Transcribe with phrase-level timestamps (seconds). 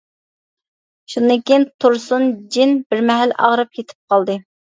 [1.13, 2.25] شۇندىن كېيىن تۇرسۇن
[2.57, 4.41] جىن بىر مەھەل ئاغرىپ يېتىپ قالدى.